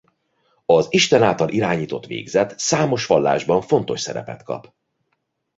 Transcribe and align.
Az 0.65 0.87
Isten 0.89 1.23
által 1.23 1.49
irányított 1.49 2.05
végzet 2.05 2.59
számos 2.59 3.05
vallásban 3.05 3.61
fontos 3.61 4.01
szerepet 4.01 4.43
kap. 4.43 4.73